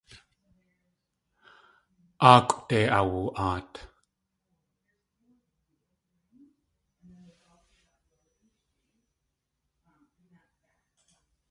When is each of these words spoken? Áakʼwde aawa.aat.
Áakʼwde 2.31 2.79
aawa.aat. 2.97 3.73